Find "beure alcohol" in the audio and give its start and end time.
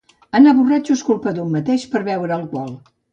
2.11-2.73